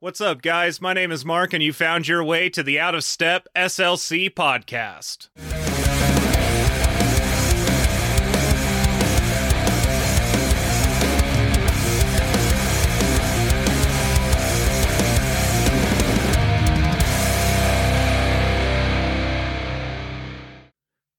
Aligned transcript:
What's 0.00 0.20
up, 0.20 0.42
guys? 0.42 0.80
My 0.80 0.92
name 0.92 1.10
is 1.10 1.24
Mark, 1.24 1.52
and 1.52 1.60
you 1.60 1.72
found 1.72 2.06
your 2.06 2.22
way 2.22 2.48
to 2.50 2.62
the 2.62 2.78
Out 2.78 2.94
of 2.94 3.02
Step 3.02 3.48
SLC 3.56 4.30
podcast. 4.32 5.26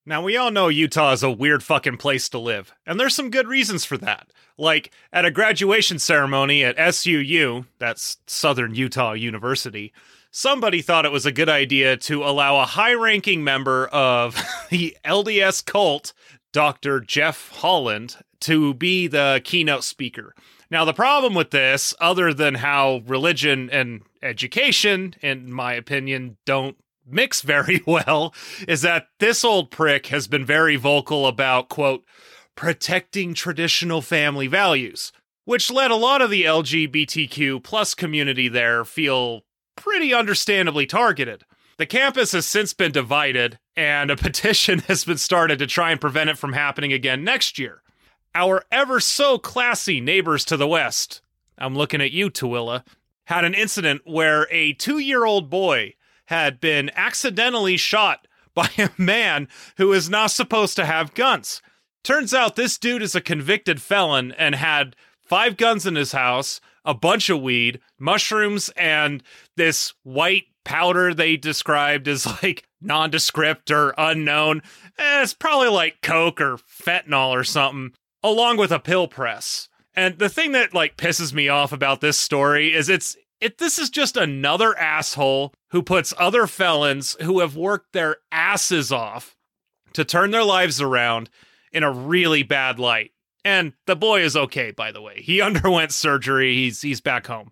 Now, 0.09 0.23
we 0.23 0.37
all 0.37 0.49
know 0.49 0.69
Utah 0.69 1.11
is 1.11 1.21
a 1.21 1.29
weird 1.29 1.61
fucking 1.61 1.97
place 1.97 2.29
to 2.29 2.39
live, 2.39 2.73
and 2.83 2.99
there's 2.99 3.13
some 3.13 3.29
good 3.29 3.47
reasons 3.47 3.85
for 3.85 3.95
that. 3.97 4.31
Like, 4.57 4.89
at 5.13 5.23
a 5.23 5.29
graduation 5.29 5.99
ceremony 5.99 6.63
at 6.63 6.77
SUU, 6.77 7.67
that's 7.77 8.17
Southern 8.25 8.73
Utah 8.73 9.11
University, 9.11 9.93
somebody 10.31 10.81
thought 10.81 11.05
it 11.05 11.11
was 11.11 11.27
a 11.27 11.31
good 11.31 11.47
idea 11.47 11.95
to 11.97 12.23
allow 12.23 12.59
a 12.59 12.65
high 12.65 12.95
ranking 12.95 13.43
member 13.43 13.85
of 13.89 14.43
the 14.71 14.97
LDS 15.05 15.63
cult, 15.63 16.13
Dr. 16.53 17.01
Jeff 17.01 17.51
Holland, 17.57 18.17
to 18.39 18.73
be 18.73 19.05
the 19.05 19.41
keynote 19.43 19.83
speaker. 19.83 20.33
Now, 20.71 20.85
the 20.85 20.91
problem 20.93 21.35
with 21.35 21.51
this, 21.51 21.93
other 22.01 22.33
than 22.33 22.55
how 22.55 23.03
religion 23.05 23.69
and 23.69 24.01
education, 24.23 25.13
in 25.21 25.53
my 25.53 25.73
opinion, 25.73 26.37
don't 26.47 26.77
mix 27.11 27.41
very 27.41 27.81
well 27.87 28.33
is 28.67 28.81
that 28.81 29.07
this 29.19 29.43
old 29.43 29.71
prick 29.71 30.07
has 30.07 30.27
been 30.27 30.45
very 30.45 30.75
vocal 30.75 31.27
about, 31.27 31.69
quote, 31.69 32.05
protecting 32.55 33.33
traditional 33.33 34.01
family 34.01 34.47
values, 34.47 35.11
which 35.45 35.71
led 35.71 35.91
a 35.91 35.95
lot 35.95 36.21
of 36.21 36.29
the 36.29 36.43
LGBTQ 36.43 37.63
plus 37.63 37.93
community 37.93 38.47
there 38.47 38.83
feel 38.83 39.43
pretty 39.75 40.13
understandably 40.13 40.85
targeted. 40.85 41.45
The 41.77 41.85
campus 41.85 42.33
has 42.33 42.45
since 42.45 42.73
been 42.73 42.91
divided, 42.91 43.57
and 43.77 44.11
a 44.11 44.15
petition 44.17 44.79
has 44.79 45.05
been 45.05 45.17
started 45.17 45.59
to 45.59 45.67
try 45.67 45.91
and 45.91 46.01
prevent 46.01 46.29
it 46.29 46.37
from 46.37 46.53
happening 46.53 46.91
again 46.91 47.23
next 47.23 47.57
year. 47.57 47.81
Our 48.35 48.63
ever 48.71 48.99
so 48.99 49.37
classy 49.37 50.01
neighbors 50.01 50.43
to 50.45 50.57
the 50.57 50.67
west, 50.67 51.21
I'm 51.57 51.75
looking 51.75 52.01
at 52.01 52.11
you, 52.11 52.29
Tooele, 52.29 52.83
had 53.25 53.45
an 53.45 53.53
incident 53.53 54.01
where 54.05 54.47
a 54.51 54.73
two 54.73 54.99
year 54.99 55.23
old 55.23 55.49
boy 55.49 55.93
had 56.29 56.59
been 56.59 56.91
accidentally 56.95 57.75
shot 57.75 58.27
by 58.53 58.69
a 58.77 58.89
man 58.97 59.47
who 59.77 59.91
is 59.91 60.09
not 60.09 60.31
supposed 60.31 60.75
to 60.75 60.85
have 60.85 61.15
guns. 61.15 61.61
Turns 62.03 62.33
out 62.33 62.55
this 62.55 62.77
dude 62.77 63.01
is 63.01 63.15
a 63.15 63.21
convicted 63.21 63.81
felon 63.81 64.31
and 64.33 64.55
had 64.55 64.95
five 65.23 65.57
guns 65.57 65.87
in 65.87 65.95
his 65.95 66.11
house, 66.11 66.61
a 66.85 66.93
bunch 66.93 67.29
of 67.29 67.41
weed, 67.41 67.79
mushrooms, 67.99 68.69
and 68.77 69.23
this 69.57 69.93
white 70.03 70.45
powder 70.63 71.15
they 71.15 71.35
described 71.35 72.07
as 72.07 72.25
like 72.43 72.63
nondescript 72.79 73.71
or 73.71 73.95
unknown. 73.97 74.61
Eh, 74.99 75.23
it's 75.23 75.33
probably 75.33 75.69
like 75.69 76.01
coke 76.03 76.39
or 76.39 76.57
fentanyl 76.57 77.29
or 77.29 77.43
something, 77.43 77.91
along 78.23 78.57
with 78.57 78.71
a 78.71 78.79
pill 78.79 79.07
press. 79.07 79.67
And 79.95 80.19
the 80.19 80.29
thing 80.29 80.51
that 80.51 80.75
like 80.75 80.95
pisses 80.95 81.33
me 81.33 81.49
off 81.49 81.71
about 81.71 82.01
this 82.01 82.17
story 82.17 82.73
is 82.73 82.87
it's 82.87 83.17
it 83.41 83.57
this 83.57 83.79
is 83.79 83.89
just 83.89 84.15
another 84.15 84.77
asshole 84.77 85.53
who 85.71 85.83
puts 85.83 86.13
other 86.17 86.47
felons 86.47 87.15
who 87.21 87.39
have 87.39 87.55
worked 87.55 87.93
their 87.93 88.17
asses 88.31 88.91
off 88.91 89.35
to 89.93 90.03
turn 90.03 90.31
their 90.31 90.43
lives 90.43 90.81
around 90.81 91.29
in 91.71 91.83
a 91.83 91.91
really 91.91 92.43
bad 92.43 92.79
light. 92.79 93.11
And 93.45 93.73
the 93.85 93.95
boy 93.95 94.21
is 94.21 94.35
okay, 94.35 94.71
by 94.71 94.91
the 94.91 95.01
way. 95.01 95.21
He 95.21 95.41
underwent 95.41 95.91
surgery. 95.91 96.55
He's 96.55 96.81
he's 96.81 97.01
back 97.01 97.27
home. 97.27 97.51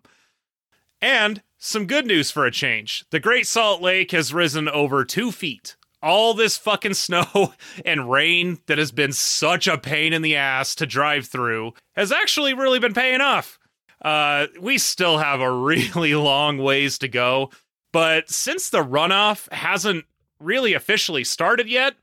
And 1.00 1.42
some 1.58 1.86
good 1.86 2.06
news 2.06 2.30
for 2.30 2.46
a 2.46 2.50
change. 2.50 3.04
The 3.10 3.20
Great 3.20 3.46
Salt 3.46 3.80
Lake 3.82 4.10
has 4.12 4.34
risen 4.34 4.68
over 4.68 5.04
two 5.04 5.32
feet. 5.32 5.76
All 6.02 6.34
this 6.34 6.56
fucking 6.56 6.94
snow 6.94 7.54
and 7.84 8.10
rain 8.10 8.58
that 8.66 8.78
has 8.78 8.92
been 8.92 9.12
such 9.12 9.66
a 9.66 9.78
pain 9.78 10.12
in 10.12 10.22
the 10.22 10.36
ass 10.36 10.74
to 10.76 10.86
drive 10.86 11.26
through 11.26 11.72
has 11.94 12.12
actually 12.12 12.54
really 12.54 12.78
been 12.78 12.94
paying 12.94 13.20
off. 13.20 13.58
Uh, 14.02 14.46
we 14.60 14.78
still 14.78 15.18
have 15.18 15.40
a 15.40 15.52
really 15.60 16.14
long 16.14 16.58
ways 16.58 16.98
to 16.98 17.08
go, 17.08 17.50
but 17.92 18.30
since 18.30 18.70
the 18.70 18.84
runoff 18.84 19.50
hasn't 19.52 20.04
really 20.40 20.74
officially 20.74 21.24
started 21.24 21.68
yet, 21.68 21.94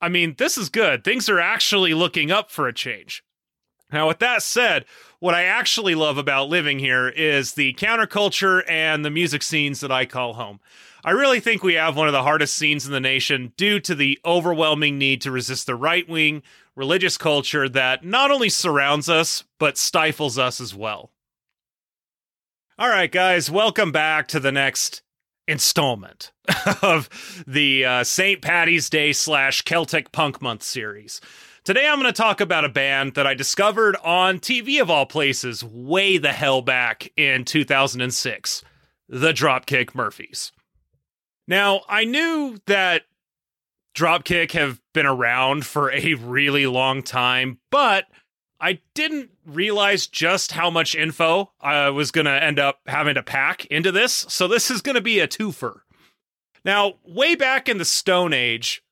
I 0.00 0.08
mean, 0.08 0.34
this 0.38 0.58
is 0.58 0.68
good. 0.68 1.04
Things 1.04 1.28
are 1.28 1.40
actually 1.40 1.94
looking 1.94 2.30
up 2.30 2.50
for 2.50 2.66
a 2.66 2.72
change. 2.72 3.22
Now, 3.92 4.08
with 4.08 4.20
that 4.20 4.42
said, 4.42 4.86
what 5.20 5.34
I 5.34 5.44
actually 5.44 5.94
love 5.94 6.16
about 6.16 6.48
living 6.48 6.78
here 6.78 7.08
is 7.08 7.52
the 7.52 7.74
counterculture 7.74 8.62
and 8.68 9.04
the 9.04 9.10
music 9.10 9.42
scenes 9.42 9.80
that 9.80 9.92
I 9.92 10.06
call 10.06 10.34
home. 10.34 10.60
I 11.04 11.10
really 11.10 11.40
think 11.40 11.62
we 11.62 11.74
have 11.74 11.96
one 11.96 12.08
of 12.08 12.12
the 12.12 12.22
hardest 12.22 12.56
scenes 12.56 12.86
in 12.86 12.92
the 12.92 13.00
nation 13.00 13.52
due 13.56 13.80
to 13.80 13.94
the 13.94 14.18
overwhelming 14.24 14.98
need 14.98 15.20
to 15.22 15.30
resist 15.30 15.66
the 15.66 15.74
right 15.74 16.08
wing 16.08 16.42
religious 16.74 17.18
culture 17.18 17.68
that 17.68 18.04
not 18.04 18.30
only 18.30 18.48
surrounds 18.48 19.08
us, 19.08 19.44
but 19.58 19.76
stifles 19.76 20.38
us 20.38 20.60
as 20.60 20.74
well. 20.74 21.10
All 22.78 22.88
right, 22.88 23.12
guys, 23.12 23.50
welcome 23.50 23.92
back 23.92 24.26
to 24.28 24.40
the 24.40 24.52
next 24.52 25.02
installment 25.46 26.32
of 26.82 27.08
the 27.46 27.84
uh, 27.84 28.04
St. 28.04 28.40
Patty's 28.40 28.88
Day 28.88 29.12
slash 29.12 29.62
Celtic 29.62 30.12
Punk 30.12 30.40
Month 30.40 30.62
series. 30.62 31.20
Today, 31.64 31.86
I'm 31.86 32.00
going 32.00 32.12
to 32.12 32.16
talk 32.16 32.40
about 32.40 32.64
a 32.64 32.68
band 32.68 33.14
that 33.14 33.26
I 33.26 33.34
discovered 33.34 33.96
on 34.02 34.40
TV 34.40 34.80
of 34.80 34.90
all 34.90 35.06
places 35.06 35.62
way 35.62 36.18
the 36.18 36.32
hell 36.32 36.60
back 36.60 37.12
in 37.16 37.44
2006 37.44 38.62
the 39.08 39.32
Dropkick 39.32 39.94
Murphys. 39.94 40.52
Now, 41.46 41.82
I 41.88 42.04
knew 42.04 42.58
that 42.66 43.02
Dropkick 43.94 44.52
have 44.52 44.80
been 44.94 45.06
around 45.06 45.66
for 45.66 45.92
a 45.92 46.14
really 46.14 46.66
long 46.66 47.02
time, 47.02 47.58
but 47.70 48.06
I 48.62 48.78
didn't 48.94 49.30
realize 49.44 50.06
just 50.06 50.52
how 50.52 50.70
much 50.70 50.94
info 50.94 51.50
I 51.60 51.90
was 51.90 52.12
going 52.12 52.26
to 52.26 52.42
end 52.42 52.60
up 52.60 52.78
having 52.86 53.16
to 53.16 53.22
pack 53.22 53.66
into 53.66 53.90
this. 53.90 54.12
So 54.28 54.46
this 54.46 54.70
is 54.70 54.80
going 54.80 54.94
to 54.94 55.00
be 55.00 55.18
a 55.18 55.26
twofer. 55.26 55.80
Now, 56.64 56.94
way 57.04 57.34
back 57.34 57.68
in 57.68 57.78
the 57.78 57.84
Stone 57.84 58.32
Age, 58.32 58.84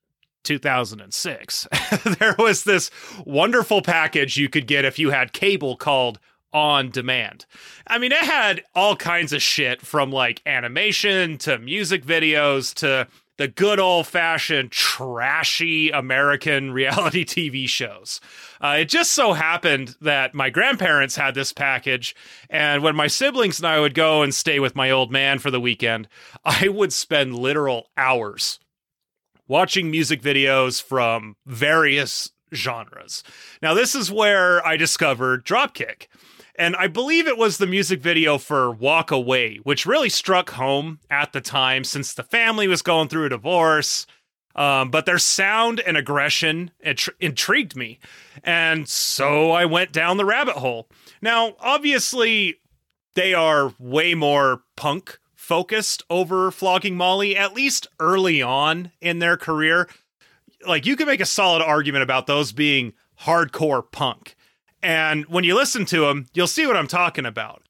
2006, 0.42 1.68
there 2.18 2.34
was 2.36 2.64
this 2.64 2.90
wonderful 3.24 3.80
package 3.80 4.36
you 4.36 4.48
could 4.48 4.66
get 4.66 4.84
if 4.84 4.98
you 4.98 5.10
had 5.10 5.32
cable 5.32 5.76
called 5.76 6.18
on 6.52 6.90
demand. 6.90 7.46
I 7.86 7.98
mean, 7.98 8.10
it 8.10 8.24
had 8.24 8.64
all 8.74 8.96
kinds 8.96 9.32
of 9.32 9.40
shit 9.40 9.80
from 9.82 10.10
like 10.10 10.42
animation 10.46 11.38
to 11.38 11.60
music 11.60 12.04
videos 12.04 12.74
to 12.74 13.06
the 13.40 13.48
good 13.48 13.80
old 13.80 14.06
fashioned 14.06 14.70
trashy 14.70 15.88
American 15.88 16.70
reality 16.74 17.24
TV 17.24 17.66
shows. 17.66 18.20
Uh, 18.60 18.76
it 18.80 18.84
just 18.84 19.12
so 19.12 19.32
happened 19.32 19.96
that 20.02 20.34
my 20.34 20.50
grandparents 20.50 21.16
had 21.16 21.34
this 21.34 21.50
package, 21.50 22.14
and 22.50 22.82
when 22.82 22.94
my 22.94 23.06
siblings 23.06 23.58
and 23.58 23.66
I 23.66 23.80
would 23.80 23.94
go 23.94 24.20
and 24.20 24.34
stay 24.34 24.60
with 24.60 24.76
my 24.76 24.90
old 24.90 25.10
man 25.10 25.38
for 25.38 25.50
the 25.50 25.58
weekend, 25.58 26.06
I 26.44 26.68
would 26.68 26.92
spend 26.92 27.34
literal 27.34 27.88
hours 27.96 28.60
watching 29.48 29.90
music 29.90 30.20
videos 30.20 30.82
from 30.82 31.34
various 31.46 32.32
genres. 32.52 33.24
Now, 33.62 33.72
this 33.72 33.94
is 33.94 34.12
where 34.12 34.64
I 34.66 34.76
discovered 34.76 35.46
Dropkick. 35.46 36.08
And 36.56 36.76
I 36.76 36.88
believe 36.88 37.26
it 37.26 37.38
was 37.38 37.58
the 37.58 37.66
music 37.66 38.00
video 38.00 38.38
for 38.38 38.70
Walk 38.70 39.10
Away, 39.10 39.58
which 39.62 39.86
really 39.86 40.08
struck 40.08 40.50
home 40.50 41.00
at 41.10 41.32
the 41.32 41.40
time 41.40 41.84
since 41.84 42.12
the 42.12 42.22
family 42.22 42.68
was 42.68 42.82
going 42.82 43.08
through 43.08 43.26
a 43.26 43.30
divorce. 43.30 44.06
Um, 44.56 44.90
but 44.90 45.06
their 45.06 45.18
sound 45.18 45.78
and 45.80 45.96
aggression 45.96 46.72
intri- 46.84 47.14
intrigued 47.20 47.76
me. 47.76 48.00
And 48.42 48.88
so 48.88 49.52
I 49.52 49.64
went 49.64 49.92
down 49.92 50.16
the 50.16 50.24
rabbit 50.24 50.56
hole. 50.56 50.88
Now, 51.22 51.54
obviously, 51.60 52.56
they 53.14 53.32
are 53.32 53.74
way 53.78 54.14
more 54.14 54.62
punk 54.76 55.18
focused 55.34 56.02
over 56.10 56.50
Flogging 56.50 56.96
Molly, 56.96 57.36
at 57.36 57.54
least 57.54 57.86
early 58.00 58.42
on 58.42 58.90
in 59.00 59.20
their 59.20 59.36
career. 59.36 59.88
Like, 60.66 60.84
you 60.84 60.96
could 60.96 61.06
make 61.06 61.20
a 61.20 61.26
solid 61.26 61.62
argument 61.62 62.02
about 62.02 62.26
those 62.26 62.52
being 62.52 62.92
hardcore 63.22 63.84
punk. 63.90 64.36
And 64.82 65.26
when 65.26 65.44
you 65.44 65.54
listen 65.54 65.84
to 65.86 66.06
them, 66.06 66.26
you'll 66.32 66.46
see 66.46 66.66
what 66.66 66.76
I'm 66.76 66.86
talking 66.86 67.26
about. 67.26 67.62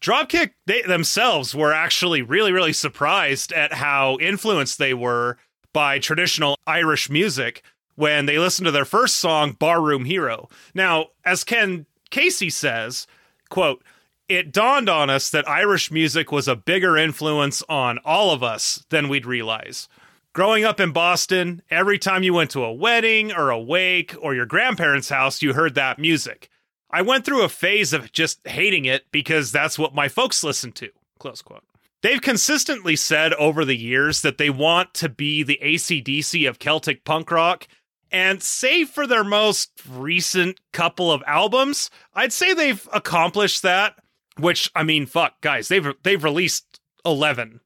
Dropkick 0.00 0.50
they 0.66 0.82
themselves 0.82 1.54
were 1.54 1.72
actually 1.72 2.22
really, 2.22 2.52
really 2.52 2.72
surprised 2.72 3.52
at 3.52 3.74
how 3.74 4.18
influenced 4.20 4.78
they 4.78 4.94
were 4.94 5.38
by 5.72 5.98
traditional 5.98 6.58
Irish 6.66 7.08
music 7.08 7.62
when 7.94 8.26
they 8.26 8.38
listened 8.38 8.66
to 8.66 8.72
their 8.72 8.84
first 8.84 9.16
song, 9.16 9.52
Barroom 9.52 10.04
Hero. 10.04 10.48
Now, 10.74 11.06
as 11.24 11.44
Ken 11.44 11.86
Casey 12.10 12.50
says, 12.50 13.06
quote, 13.48 13.82
it 14.28 14.52
dawned 14.52 14.88
on 14.88 15.10
us 15.10 15.30
that 15.30 15.48
Irish 15.48 15.90
music 15.90 16.32
was 16.32 16.48
a 16.48 16.56
bigger 16.56 16.96
influence 16.96 17.62
on 17.68 17.98
all 18.04 18.30
of 18.30 18.42
us 18.42 18.84
than 18.88 19.08
we'd 19.08 19.26
realize. 19.26 19.88
Growing 20.32 20.64
up 20.64 20.80
in 20.80 20.92
Boston, 20.92 21.60
every 21.70 21.98
time 21.98 22.22
you 22.22 22.32
went 22.32 22.50
to 22.50 22.64
a 22.64 22.72
wedding 22.72 23.32
or 23.32 23.50
a 23.50 23.60
wake 23.60 24.14
or 24.20 24.34
your 24.34 24.46
grandparents' 24.46 25.10
house, 25.10 25.42
you 25.42 25.52
heard 25.52 25.74
that 25.74 25.98
music. 25.98 26.48
I 26.92 27.02
went 27.02 27.24
through 27.24 27.42
a 27.42 27.48
phase 27.48 27.92
of 27.92 28.12
just 28.12 28.46
hating 28.46 28.84
it 28.84 29.06
because 29.10 29.50
that's 29.50 29.78
what 29.78 29.94
my 29.94 30.08
folks 30.08 30.44
listened 30.44 30.74
to. 30.76 30.90
Close 31.18 31.40
quote. 31.40 31.64
They've 32.02 32.20
consistently 32.20 32.96
said 32.96 33.32
over 33.34 33.64
the 33.64 33.76
years 33.76 34.22
that 34.22 34.36
they 34.36 34.50
want 34.50 34.92
to 34.94 35.08
be 35.08 35.42
the 35.42 35.58
ACDC 35.62 36.48
of 36.48 36.58
Celtic 36.58 37.04
punk 37.04 37.30
rock. 37.30 37.68
And 38.10 38.42
save 38.42 38.90
for 38.90 39.06
their 39.06 39.24
most 39.24 39.70
recent 39.88 40.60
couple 40.72 41.10
of 41.10 41.22
albums, 41.26 41.88
I'd 42.14 42.32
say 42.32 42.52
they've 42.52 42.86
accomplished 42.92 43.62
that. 43.62 43.94
Which 44.38 44.70
I 44.74 44.82
mean, 44.82 45.06
fuck, 45.06 45.40
guys, 45.40 45.68
they've 45.68 45.94
they've 46.02 46.22
released 46.22 46.80
eleven. 47.06 47.60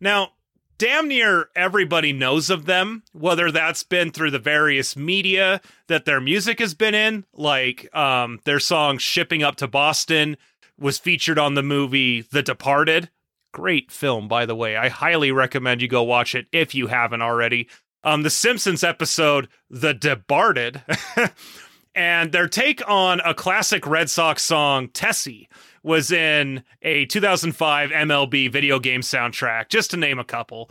Now, 0.00 0.32
damn 0.80 1.08
near 1.08 1.50
everybody 1.54 2.10
knows 2.10 2.48
of 2.48 2.64
them, 2.64 3.02
whether 3.12 3.50
that's 3.50 3.82
been 3.82 4.10
through 4.10 4.30
the 4.30 4.38
various 4.38 4.96
media 4.96 5.60
that 5.88 6.06
their 6.06 6.22
music 6.22 6.58
has 6.58 6.72
been 6.72 6.94
in, 6.94 7.26
like 7.34 7.94
um, 7.94 8.40
their 8.44 8.58
song 8.58 8.96
"Shipping 8.96 9.42
Up 9.42 9.56
to 9.56 9.68
Boston" 9.68 10.38
was 10.78 10.98
featured 10.98 11.38
on 11.38 11.54
the 11.54 11.62
movie 11.62 12.22
The 12.22 12.42
Departed, 12.42 13.10
Great 13.52 13.90
film, 13.90 14.26
by 14.26 14.46
the 14.46 14.56
way. 14.56 14.74
I 14.74 14.88
highly 14.88 15.30
recommend 15.32 15.82
you 15.82 15.88
go 15.88 16.02
watch 16.02 16.34
it 16.34 16.46
if 16.50 16.74
you 16.74 16.86
haven't 16.86 17.20
already. 17.20 17.68
Um, 18.02 18.22
the 18.22 18.30
Simpsons 18.30 18.82
episode, 18.82 19.48
The 19.68 19.92
Departed, 19.92 20.82
and 21.94 22.32
their 22.32 22.48
take 22.48 22.86
on 22.88 23.20
a 23.20 23.34
classic 23.34 23.86
Red 23.86 24.10
Sox 24.10 24.42
song, 24.42 24.88
Tessie, 24.88 25.48
was 25.82 26.10
in 26.10 26.62
a 26.82 27.06
2005 27.06 27.90
MLB 27.90 28.50
video 28.50 28.78
game 28.78 29.00
soundtrack, 29.00 29.68
just 29.68 29.90
to 29.90 29.96
name 29.96 30.18
a 30.18 30.24
couple. 30.24 30.70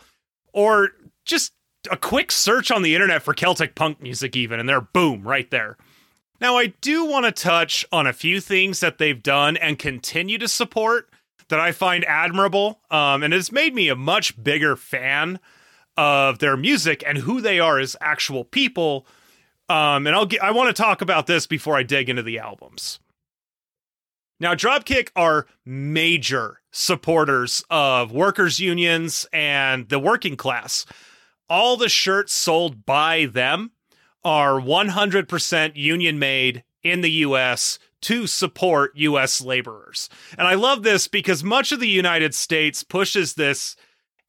Or 0.54 0.89
just 1.25 1.54
a 1.89 1.98
quick 1.98 2.31
search 2.31 2.71
on 2.71 2.81
the 2.81 2.94
internet 2.94 3.21
for 3.21 3.33
Celtic 3.33 3.75
punk 3.75 4.01
music, 4.01 4.36
even, 4.36 4.60
and 4.60 4.68
they're 4.68 4.81
boom, 4.81 5.24
right 5.24 5.50
there. 5.51 5.77
Now, 6.42 6.57
I 6.57 6.68
do 6.81 7.06
want 7.06 7.25
to 7.25 7.31
touch 7.31 7.86
on 7.92 8.07
a 8.07 8.13
few 8.13 8.39
things 8.39 8.80
that 8.80 8.98
they've 8.98 9.21
done 9.21 9.57
and 9.57 9.77
continue 9.77 10.38
to 10.38 10.48
support 10.48 11.10
that 11.50 11.60
I 11.60 11.71
find 11.71 12.06
admirable, 12.06 12.80
um, 12.89 13.24
and 13.24 13.33
it's 13.33 13.51
made 13.51 13.75
me 13.75 13.89
a 13.89 13.95
much 13.95 14.42
bigger 14.42 14.75
fan 14.75 15.39
of 15.98 16.39
their 16.39 16.56
music 16.56 17.04
and 17.06 17.18
who 17.18 17.42
they 17.42 17.60
are 17.60 17.77
as 17.80 17.98
actual 18.00 18.45
people. 18.45 19.06
Um, 19.69 20.07
and 20.07 20.16
I'll 20.16 20.25
get, 20.25 20.44
I 20.44 20.51
want 20.51 20.75
to 20.75 20.81
talk 20.81 21.01
about 21.01 21.27
this 21.27 21.45
before 21.45 21.77
I 21.77 21.83
dig 21.83 22.10
into 22.10 22.24
the 22.24 22.39
albums. 22.39 23.00
Now, 24.39 24.56
Dropkick 24.56 25.10
are 25.16 25.45
major 25.66 26.62
supporters 26.71 27.63
of 27.69 28.12
workers' 28.12 28.60
unions 28.60 29.27
and 29.31 29.89
the 29.89 30.00
working 30.00 30.38
class. 30.38 30.86
All 31.50 31.77
the 31.77 31.89
shirts 31.89 32.33
sold 32.33 32.86
by 32.86 33.25
them 33.25 33.71
are 34.24 34.54
100% 34.60 35.75
union 35.75 36.19
made 36.19 36.63
in 36.83 37.01
the 37.01 37.12
US 37.12 37.80
to 38.01 38.27
support 38.27 38.95
US 38.95 39.42
laborers. 39.42 40.10
And 40.38 40.48
I 40.48 40.56
love 40.56 40.83
this 40.83 41.07
because 41.07 41.44
much 41.44 41.71
of 41.71 41.80
the 41.80 41.89
United 41.89 42.33
States 42.33 42.83
pushes 42.83 43.33
this 43.33 43.75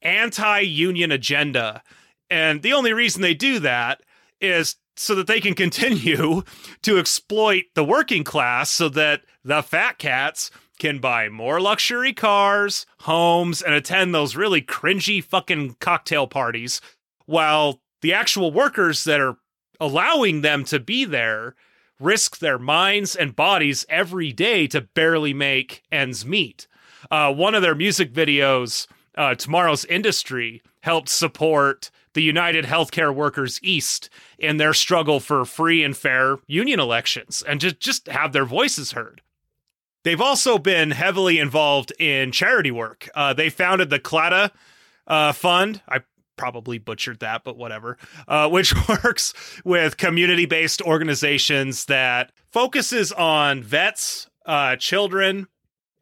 anti 0.01 0.59
union 0.59 1.11
agenda. 1.11 1.83
And 2.29 2.61
the 2.61 2.73
only 2.73 2.93
reason 2.93 3.21
they 3.21 3.33
do 3.33 3.59
that 3.59 4.01
is 4.41 4.75
so 5.01 5.15
that 5.15 5.25
they 5.27 5.41
can 5.41 5.55
continue 5.55 6.43
to 6.83 6.99
exploit 6.99 7.63
the 7.73 7.83
working 7.83 8.23
class 8.23 8.69
so 8.69 8.87
that 8.87 9.23
the 9.43 9.63
fat 9.63 9.97
cats 9.97 10.51
can 10.77 10.99
buy 10.99 11.27
more 11.27 11.59
luxury 11.59 12.13
cars, 12.13 12.85
homes, 13.01 13.61
and 13.61 13.73
attend 13.73 14.13
those 14.13 14.35
really 14.35 14.61
cringy 14.61 15.23
fucking 15.23 15.75
cocktail 15.79 16.27
parties 16.27 16.81
while 17.25 17.81
the 18.01 18.13
actual 18.13 18.51
workers 18.51 19.03
that 19.03 19.19
are 19.19 19.37
allowing 19.79 20.41
them 20.41 20.63
to 20.63 20.79
be 20.79 21.03
there 21.05 21.55
risk 21.99 22.39
their 22.39 22.59
minds 22.59 23.15
and 23.15 23.35
bodies 23.35 23.85
every 23.89 24.31
day 24.31 24.67
to 24.67 24.81
barely 24.81 25.33
make 25.33 25.83
ends 25.91 26.25
meet. 26.25 26.67
Uh, 27.09 27.33
one 27.33 27.55
of 27.55 27.61
their 27.61 27.75
music 27.75 28.13
videos, 28.13 28.87
uh, 29.15 29.33
Tomorrow's 29.35 29.85
Industry, 29.85 30.61
helped 30.81 31.09
support 31.09 31.91
the 32.13 32.21
United 32.21 32.65
Healthcare 32.65 33.13
Workers 33.13 33.59
East 33.63 34.09
in 34.37 34.57
their 34.57 34.73
struggle 34.73 35.19
for 35.19 35.45
free 35.45 35.83
and 35.83 35.95
fair 35.95 36.37
union 36.47 36.79
elections 36.79 37.43
and 37.47 37.59
just, 37.61 37.79
just 37.79 38.07
have 38.07 38.33
their 38.33 38.45
voices 38.45 38.91
heard. 38.91 39.21
They've 40.03 40.21
also 40.21 40.57
been 40.57 40.91
heavily 40.91 41.37
involved 41.37 41.93
in 41.99 42.31
charity 42.31 42.71
work. 42.71 43.07
Uh, 43.13 43.33
they 43.33 43.49
founded 43.49 43.89
the 43.89 43.99
Claddagh 43.99 44.51
uh, 45.07 45.31
Fund. 45.31 45.81
I 45.87 46.01
probably 46.37 46.79
butchered 46.79 47.19
that, 47.19 47.43
but 47.43 47.55
whatever, 47.55 47.97
uh, 48.27 48.49
which 48.49 48.73
works 48.89 49.33
with 49.63 49.97
community 49.97 50.45
based 50.45 50.81
organizations 50.81 51.85
that 51.85 52.31
focuses 52.51 53.11
on 53.11 53.61
vets, 53.61 54.27
uh, 54.45 54.75
children, 54.77 55.47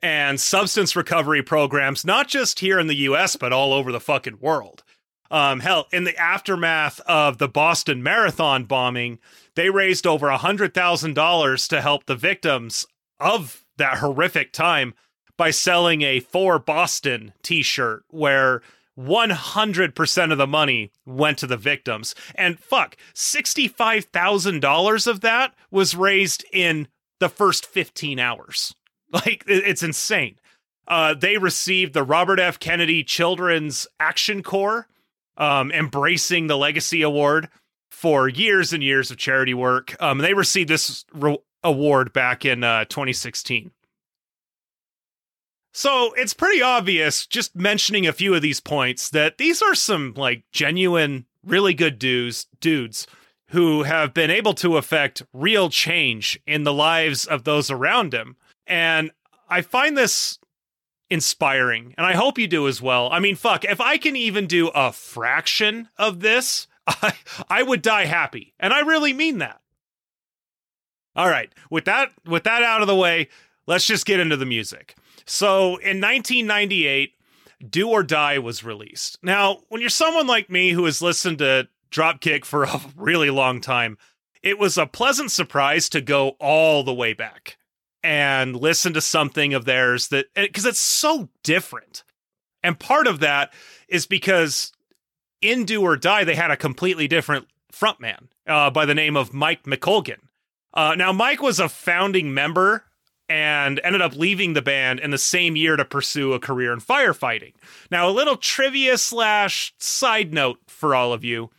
and 0.01 0.39
substance 0.39 0.95
recovery 0.95 1.43
programs, 1.43 2.05
not 2.05 2.27
just 2.27 2.59
here 2.59 2.79
in 2.79 2.87
the 2.87 2.95
US, 2.95 3.35
but 3.35 3.53
all 3.53 3.73
over 3.73 3.91
the 3.91 3.99
fucking 3.99 4.39
world. 4.39 4.83
Um, 5.31 5.59
hell, 5.59 5.87
in 5.91 6.05
the 6.05 6.17
aftermath 6.17 6.99
of 7.01 7.37
the 7.37 7.47
Boston 7.47 8.01
Marathon 8.01 8.65
bombing, 8.65 9.19
they 9.55 9.69
raised 9.69 10.07
over 10.07 10.27
$100,000 10.27 11.67
to 11.67 11.81
help 11.81 12.05
the 12.05 12.15
victims 12.15 12.87
of 13.19 13.63
that 13.77 13.99
horrific 13.99 14.51
time 14.51 14.93
by 15.37 15.51
selling 15.51 16.01
a 16.01 16.19
For 16.19 16.59
Boston 16.59 17.33
t 17.43 17.61
shirt 17.61 18.03
where 18.09 18.61
100% 18.99 20.31
of 20.31 20.37
the 20.37 20.47
money 20.47 20.91
went 21.05 21.37
to 21.37 21.47
the 21.47 21.55
victims. 21.57 22.13
And 22.35 22.59
fuck, 22.59 22.97
$65,000 23.13 25.07
of 25.07 25.21
that 25.21 25.53
was 25.71 25.95
raised 25.95 26.43
in 26.51 26.89
the 27.19 27.29
first 27.29 27.65
15 27.65 28.19
hours. 28.19 28.75
Like, 29.13 29.43
it's 29.47 29.81
insane. 29.81 30.35
Uh, 30.87 31.15
they 31.15 31.37
received 31.37 31.93
the 31.93 32.03
Robert 32.03 32.39
F. 32.39 32.59
Kennedy 32.59 33.03
Children's 33.03 33.87
Action 33.99 34.43
Corps, 34.43 34.87
um, 35.35 35.71
embracing 35.71 36.45
the 36.45 36.57
Legacy 36.57 37.01
Award 37.01 37.49
for 37.89 38.27
years 38.27 38.71
and 38.71 38.83
years 38.83 39.09
of 39.09 39.17
charity 39.17 39.53
work. 39.53 39.95
Um, 39.99 40.19
they 40.19 40.33
received 40.33 40.69
this 40.69 41.05
re- 41.13 41.39
award 41.63 42.13
back 42.13 42.45
in 42.45 42.63
uh, 42.63 42.85
2016. 42.85 43.71
So 45.73 46.13
it's 46.13 46.33
pretty 46.33 46.61
obvious, 46.61 47.25
just 47.25 47.55
mentioning 47.55 48.07
a 48.07 48.13
few 48.13 48.33
of 48.33 48.41
these 48.41 48.59
points, 48.59 49.09
that 49.11 49.37
these 49.37 49.61
are 49.61 49.75
some 49.75 50.13
like 50.15 50.43
genuine, 50.51 51.25
really 51.45 51.73
good 51.73 51.99
dudes, 51.99 52.47
dudes 52.59 53.07
who 53.49 53.83
have 53.83 54.13
been 54.13 54.29
able 54.29 54.53
to 54.53 54.77
affect 54.77 55.23
real 55.33 55.69
change 55.69 56.39
in 56.45 56.63
the 56.63 56.73
lives 56.73 57.25
of 57.25 57.43
those 57.43 57.71
around 57.71 58.13
him. 58.13 58.35
And 58.69 59.09
I 59.49 59.61
find 59.63 59.97
this 59.97 60.37
inspiring, 61.09 61.95
and 61.97 62.05
I 62.05 62.13
hope 62.13 62.37
you 62.37 62.47
do 62.47 62.67
as 62.67 62.81
well. 62.81 63.09
I 63.11 63.19
mean, 63.19 63.35
fuck, 63.35 63.65
if 63.65 63.81
I 63.81 63.97
can 63.97 64.15
even 64.15 64.45
do 64.45 64.67
a 64.69 64.93
fraction 64.93 65.89
of 65.97 66.19
this, 66.19 66.67
I, 66.87 67.13
I 67.49 67.63
would 67.63 67.81
die 67.81 68.05
happy. 68.05 68.53
And 68.59 68.71
I 68.71 68.81
really 68.81 69.11
mean 69.11 69.39
that. 69.39 69.59
All 71.15 71.27
right, 71.27 71.51
with 71.69 71.85
that 71.85 72.11
with 72.25 72.43
that 72.43 72.61
out 72.61 72.81
of 72.81 72.87
the 72.87 72.95
way, 72.95 73.27
let's 73.65 73.85
just 73.85 74.05
get 74.05 74.19
into 74.19 74.37
the 74.37 74.45
music. 74.45 74.95
So 75.25 75.77
in 75.77 75.99
1998, 75.99 77.13
Do 77.67 77.89
or 77.89 78.03
Die 78.03 78.37
was 78.37 78.63
released. 78.63 79.17
Now, 79.23 79.63
when 79.69 79.81
you're 79.81 79.89
someone 79.89 80.27
like 80.27 80.49
me 80.49 80.69
who 80.71 80.85
has 80.85 81.01
listened 81.01 81.39
to 81.39 81.67
Dropkick 81.91 82.45
for 82.45 82.63
a 82.63 82.79
really 82.95 83.31
long 83.31 83.59
time, 83.59 83.97
it 84.43 84.59
was 84.59 84.77
a 84.77 84.85
pleasant 84.85 85.31
surprise 85.31 85.89
to 85.89 85.99
go 85.99 86.29
all 86.39 86.83
the 86.83 86.93
way 86.93 87.13
back 87.13 87.57
and 88.03 88.55
listen 88.55 88.93
to 88.93 89.01
something 89.01 89.53
of 89.53 89.65
theirs 89.65 90.07
that 90.09 90.27
because 90.35 90.65
it's 90.65 90.79
so 90.79 91.29
different. 91.43 92.03
And 92.63 92.79
part 92.79 93.07
of 93.07 93.19
that 93.19 93.53
is 93.87 94.05
because 94.05 94.71
in 95.41 95.65
Do 95.65 95.81
or 95.81 95.97
Die, 95.97 96.23
they 96.23 96.35
had 96.35 96.51
a 96.51 96.57
completely 96.57 97.07
different 97.07 97.47
frontman 97.71 98.27
uh, 98.47 98.69
by 98.69 98.85
the 98.85 98.95
name 98.95 99.15
of 99.15 99.33
Mike 99.33 99.63
McColgan. 99.63 100.19
Uh, 100.73 100.95
now, 100.95 101.11
Mike 101.11 101.41
was 101.41 101.59
a 101.59 101.69
founding 101.69 102.33
member 102.33 102.83
and 103.27 103.79
ended 103.83 104.01
up 104.01 104.15
leaving 104.15 104.53
the 104.53 104.61
band 104.61 104.99
in 104.99 105.11
the 105.11 105.17
same 105.17 105.55
year 105.55 105.75
to 105.75 105.85
pursue 105.85 106.33
a 106.33 106.39
career 106.39 106.73
in 106.73 106.79
firefighting. 106.79 107.53
Now, 107.91 108.09
a 108.09 108.11
little 108.11 108.37
trivia 108.37 108.97
slash 108.97 109.73
side 109.77 110.33
note 110.33 110.59
for 110.67 110.95
all 110.95 111.13
of 111.13 111.23
you 111.23 111.51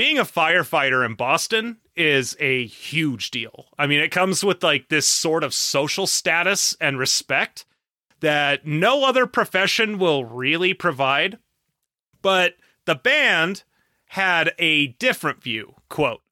being 0.00 0.18
a 0.18 0.24
firefighter 0.24 1.04
in 1.04 1.12
Boston 1.12 1.76
is 1.94 2.34
a 2.40 2.64
huge 2.64 3.30
deal. 3.30 3.66
I 3.78 3.86
mean, 3.86 4.00
it 4.00 4.10
comes 4.10 4.42
with 4.42 4.62
like 4.62 4.88
this 4.88 5.06
sort 5.06 5.44
of 5.44 5.52
social 5.52 6.06
status 6.06 6.74
and 6.80 6.98
respect 6.98 7.66
that 8.20 8.66
no 8.66 9.04
other 9.04 9.26
profession 9.26 9.98
will 9.98 10.24
really 10.24 10.72
provide. 10.72 11.36
But 12.22 12.54
the 12.86 12.94
band 12.94 13.64
had 14.06 14.54
a 14.58 14.86
different 14.86 15.42
view. 15.42 15.74
Quote, 15.90 16.22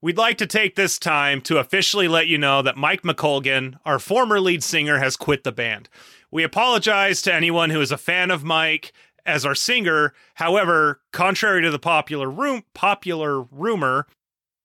We'd 0.00 0.18
like 0.18 0.38
to 0.38 0.46
take 0.46 0.74
this 0.74 0.98
time 0.98 1.40
to 1.42 1.58
officially 1.58 2.08
let 2.08 2.26
you 2.26 2.36
know 2.36 2.62
that 2.62 2.76
Mike 2.76 3.02
McColgan, 3.02 3.78
our 3.84 4.00
former 4.00 4.40
lead 4.40 4.64
singer, 4.64 4.98
has 4.98 5.16
quit 5.16 5.44
the 5.44 5.52
band. 5.52 5.88
We 6.32 6.42
apologize 6.42 7.22
to 7.22 7.32
anyone 7.32 7.70
who 7.70 7.80
is 7.80 7.92
a 7.92 7.96
fan 7.96 8.32
of 8.32 8.42
Mike 8.42 8.92
as 9.28 9.44
our 9.44 9.54
singer. 9.54 10.14
However, 10.34 11.00
contrary 11.12 11.62
to 11.62 11.70
the 11.70 11.78
popular 11.78 12.30
room, 12.30 12.64
popular 12.74 13.42
rumor, 13.42 14.06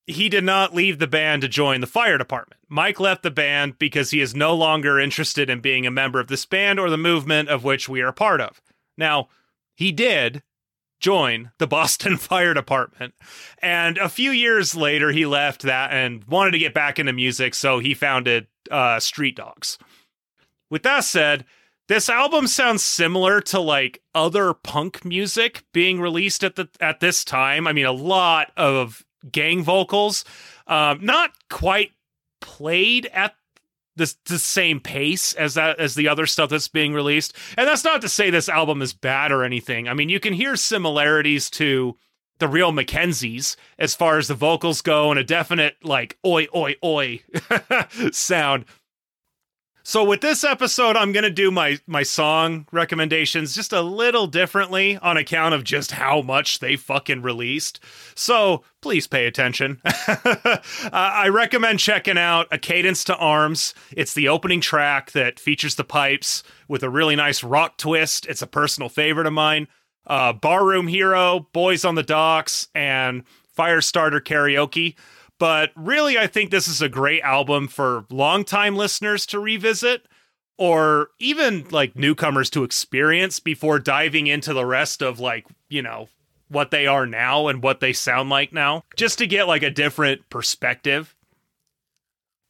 he 0.06 0.28
did 0.28 0.44
not 0.44 0.74
leave 0.74 0.98
the 0.98 1.06
band 1.06 1.42
to 1.42 1.48
join 1.48 1.80
the 1.80 1.86
fire 1.86 2.18
department. 2.18 2.60
Mike 2.68 2.98
left 2.98 3.22
the 3.22 3.30
band 3.30 3.78
because 3.78 4.10
he 4.10 4.20
is 4.20 4.34
no 4.34 4.54
longer 4.54 4.98
interested 4.98 5.48
in 5.48 5.60
being 5.60 5.86
a 5.86 5.90
member 5.90 6.18
of 6.18 6.28
this 6.28 6.44
band 6.46 6.80
or 6.80 6.90
the 6.90 6.96
movement 6.96 7.48
of 7.48 7.64
which 7.64 7.88
we 7.88 8.00
are 8.00 8.12
part 8.12 8.40
of. 8.40 8.60
Now, 8.98 9.28
he 9.74 9.92
did 9.92 10.42
join 11.00 11.52
the 11.58 11.66
Boston 11.68 12.16
Fire 12.16 12.54
Department. 12.54 13.14
And 13.60 13.98
a 13.98 14.08
few 14.08 14.30
years 14.30 14.74
later, 14.74 15.10
he 15.10 15.26
left 15.26 15.62
that 15.62 15.92
and 15.92 16.24
wanted 16.24 16.52
to 16.52 16.58
get 16.58 16.74
back 16.74 16.98
into 16.98 17.12
music, 17.12 17.54
so 17.54 17.78
he 17.78 17.94
founded 17.94 18.46
uh, 18.70 19.00
Street 19.00 19.36
Dogs. 19.36 19.78
With 20.70 20.82
that 20.82 21.04
said, 21.04 21.44
this 21.88 22.08
album 22.08 22.46
sounds 22.46 22.82
similar 22.82 23.40
to 23.42 23.60
like 23.60 24.02
other 24.14 24.54
punk 24.54 25.04
music 25.04 25.64
being 25.72 26.00
released 26.00 26.42
at 26.42 26.56
the 26.56 26.68
at 26.80 27.00
this 27.00 27.24
time. 27.24 27.66
I 27.66 27.72
mean, 27.72 27.86
a 27.86 27.92
lot 27.92 28.52
of 28.56 29.04
gang 29.30 29.62
vocals, 29.62 30.24
um, 30.66 31.04
not 31.04 31.32
quite 31.48 31.92
played 32.40 33.06
at 33.06 33.34
the, 33.96 34.12
the 34.26 34.38
same 34.38 34.80
pace 34.80 35.34
as 35.34 35.54
that 35.54 35.78
as 35.78 35.94
the 35.94 36.08
other 36.08 36.26
stuff 36.26 36.50
that's 36.50 36.68
being 36.68 36.94
released. 36.94 37.34
And 37.56 37.68
that's 37.68 37.84
not 37.84 38.00
to 38.02 38.08
say 38.08 38.30
this 38.30 38.48
album 38.48 38.82
is 38.82 38.92
bad 38.92 39.30
or 39.30 39.44
anything. 39.44 39.88
I 39.88 39.94
mean, 39.94 40.08
you 40.08 40.20
can 40.20 40.32
hear 40.32 40.56
similarities 40.56 41.50
to 41.50 41.96
the 42.38 42.48
real 42.48 42.72
McKenzies 42.72 43.56
as 43.78 43.94
far 43.94 44.18
as 44.18 44.28
the 44.28 44.34
vocals 44.34 44.82
go 44.82 45.10
and 45.10 45.20
a 45.20 45.24
definite 45.24 45.76
like 45.84 46.18
oi 46.26 46.46
oi 46.54 46.74
oi 46.82 47.22
sound. 48.12 48.64
So 49.86 50.02
with 50.02 50.22
this 50.22 50.44
episode, 50.44 50.96
I'm 50.96 51.12
gonna 51.12 51.28
do 51.28 51.50
my 51.50 51.78
my 51.86 52.04
song 52.04 52.66
recommendations 52.72 53.54
just 53.54 53.70
a 53.70 53.82
little 53.82 54.26
differently 54.26 54.96
on 54.96 55.18
account 55.18 55.54
of 55.54 55.62
just 55.62 55.90
how 55.90 56.22
much 56.22 56.60
they 56.60 56.74
fucking 56.74 57.20
released. 57.20 57.80
So 58.14 58.64
please 58.80 59.06
pay 59.06 59.26
attention. 59.26 59.82
uh, 59.84 60.58
I 60.90 61.28
recommend 61.28 61.80
checking 61.80 62.16
out 62.16 62.48
"A 62.50 62.56
Cadence 62.56 63.04
to 63.04 63.16
Arms." 63.16 63.74
It's 63.94 64.14
the 64.14 64.26
opening 64.26 64.62
track 64.62 65.12
that 65.12 65.38
features 65.38 65.74
the 65.74 65.84
pipes 65.84 66.42
with 66.66 66.82
a 66.82 66.88
really 66.88 67.14
nice 67.14 67.44
rock 67.44 67.76
twist. 67.76 68.24
It's 68.24 68.40
a 68.40 68.46
personal 68.46 68.88
favorite 68.88 69.26
of 69.26 69.34
mine. 69.34 69.68
Uh, 70.06 70.32
Barroom 70.32 70.88
Hero, 70.88 71.46
Boys 71.52 71.84
on 71.84 71.94
the 71.94 72.02
Docks, 72.02 72.68
and 72.74 73.22
Fightstarter 73.56 74.20
Karaoke. 74.22 74.94
But 75.44 75.72
really, 75.76 76.16
I 76.16 76.26
think 76.26 76.50
this 76.50 76.66
is 76.66 76.80
a 76.80 76.88
great 76.88 77.20
album 77.20 77.68
for 77.68 78.06
longtime 78.08 78.76
listeners 78.76 79.26
to 79.26 79.38
revisit 79.38 80.06
or 80.56 81.10
even 81.18 81.68
like 81.68 81.94
newcomers 81.94 82.48
to 82.48 82.64
experience 82.64 83.40
before 83.40 83.78
diving 83.78 84.26
into 84.26 84.54
the 84.54 84.64
rest 84.64 85.02
of 85.02 85.20
like, 85.20 85.44
you 85.68 85.82
know, 85.82 86.08
what 86.48 86.70
they 86.70 86.86
are 86.86 87.04
now 87.04 87.48
and 87.48 87.62
what 87.62 87.80
they 87.80 87.92
sound 87.92 88.30
like 88.30 88.54
now, 88.54 88.84
just 88.96 89.18
to 89.18 89.26
get 89.26 89.46
like 89.46 89.62
a 89.62 89.68
different 89.68 90.30
perspective. 90.30 91.14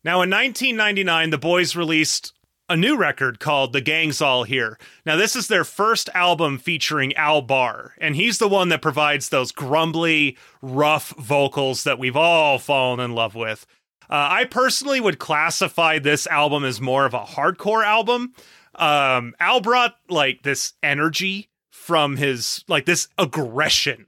Now, 0.04 0.22
in 0.22 0.30
1999, 0.30 1.30
the 1.30 1.38
boys 1.38 1.74
released 1.74 2.32
a 2.68 2.76
new 2.76 2.96
record 2.96 3.40
called 3.40 3.72
The 3.72 3.80
Gang's 3.80 4.22
All 4.22 4.44
Here. 4.44 4.78
Now, 5.04 5.16
this 5.16 5.36
is 5.36 5.48
their 5.48 5.64
first 5.64 6.08
album 6.14 6.58
featuring 6.58 7.14
Al 7.14 7.42
Barr, 7.42 7.94
and 7.98 8.16
he's 8.16 8.38
the 8.38 8.48
one 8.48 8.70
that 8.70 8.82
provides 8.82 9.28
those 9.28 9.52
grumbly, 9.52 10.36
rough 10.62 11.10
vocals 11.18 11.84
that 11.84 11.98
we've 11.98 12.16
all 12.16 12.58
fallen 12.58 13.00
in 13.00 13.12
love 13.14 13.34
with. 13.34 13.66
Uh, 14.08 14.28
I 14.30 14.44
personally 14.44 15.00
would 15.00 15.18
classify 15.18 15.98
this 15.98 16.26
album 16.26 16.64
as 16.64 16.80
more 16.80 17.06
of 17.06 17.14
a 17.14 17.20
hardcore 17.20 17.84
album. 17.84 18.34
Um, 18.74 19.34
Al 19.40 19.60
brought 19.60 19.96
like 20.08 20.42
this 20.42 20.74
energy 20.82 21.48
from 21.70 22.16
his, 22.16 22.64
like 22.68 22.86
this 22.86 23.08
aggression 23.18 24.06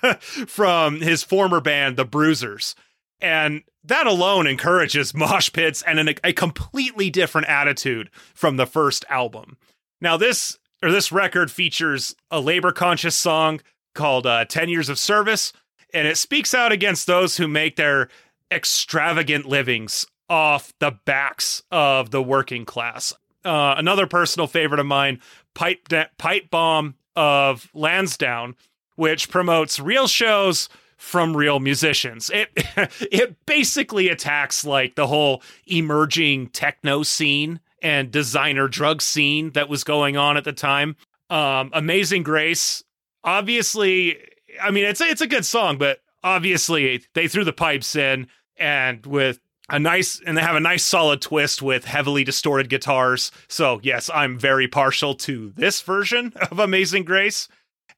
from 0.46 1.00
his 1.00 1.22
former 1.22 1.60
band, 1.60 1.96
The 1.96 2.04
Bruisers. 2.04 2.74
And 3.20 3.62
that 3.88 4.06
alone 4.06 4.46
encourages 4.46 5.14
mosh 5.14 5.52
pits 5.52 5.82
and 5.82 5.98
an, 5.98 6.14
a 6.24 6.32
completely 6.32 7.10
different 7.10 7.48
attitude 7.48 8.10
from 8.34 8.56
the 8.56 8.66
first 8.66 9.04
album. 9.08 9.56
Now, 10.00 10.16
this 10.16 10.58
or 10.82 10.92
this 10.92 11.10
record 11.10 11.50
features 11.50 12.14
a 12.30 12.40
labor 12.40 12.70
conscious 12.70 13.16
song 13.16 13.60
called 13.94 14.26
uh, 14.26 14.44
10 14.44 14.68
Years 14.68 14.88
of 14.88 14.98
Service, 14.98 15.52
and 15.92 16.06
it 16.06 16.16
speaks 16.16 16.54
out 16.54 16.70
against 16.70 17.06
those 17.06 17.36
who 17.36 17.48
make 17.48 17.76
their 17.76 18.08
extravagant 18.50 19.46
livings 19.46 20.06
off 20.28 20.72
the 20.78 20.92
backs 21.04 21.62
of 21.70 22.10
the 22.10 22.22
working 22.22 22.64
class. 22.64 23.12
Uh, 23.44 23.74
another 23.76 24.06
personal 24.06 24.46
favorite 24.46 24.80
of 24.80 24.86
mine, 24.86 25.20
Pipe, 25.54 25.88
De- 25.88 26.10
Pipe 26.18 26.50
Bomb 26.50 26.94
of 27.16 27.68
Lansdowne, 27.74 28.54
which 28.96 29.30
promotes 29.30 29.80
real 29.80 30.06
shows 30.06 30.68
from 30.98 31.34
real 31.34 31.60
musicians. 31.60 32.28
It 32.28 32.50
it 33.00 33.46
basically 33.46 34.08
attacks 34.10 34.64
like 34.64 34.96
the 34.96 35.06
whole 35.06 35.42
emerging 35.66 36.48
techno 36.48 37.02
scene 37.04 37.60
and 37.80 38.10
designer 38.10 38.68
drug 38.68 39.00
scene 39.00 39.52
that 39.52 39.68
was 39.68 39.84
going 39.84 40.16
on 40.16 40.36
at 40.36 40.44
the 40.44 40.52
time. 40.52 40.96
Um, 41.30 41.70
Amazing 41.72 42.24
Grace, 42.24 42.82
obviously, 43.24 44.18
I 44.60 44.70
mean 44.70 44.84
it's 44.84 45.00
it's 45.00 45.20
a 45.22 45.26
good 45.26 45.46
song, 45.46 45.78
but 45.78 46.00
obviously 46.22 47.04
they 47.14 47.28
threw 47.28 47.44
the 47.44 47.52
pipes 47.52 47.96
in 47.96 48.26
and 48.56 49.06
with 49.06 49.38
a 49.70 49.78
nice 49.78 50.20
and 50.26 50.36
they 50.36 50.42
have 50.42 50.56
a 50.56 50.60
nice 50.60 50.82
solid 50.82 51.20
twist 51.20 51.62
with 51.62 51.84
heavily 51.84 52.24
distorted 52.24 52.68
guitars. 52.68 53.30
So 53.46 53.78
yes, 53.84 54.10
I'm 54.12 54.36
very 54.36 54.66
partial 54.66 55.14
to 55.14 55.52
this 55.54 55.80
version 55.80 56.32
of 56.50 56.58
Amazing 56.58 57.04
Grace. 57.04 57.48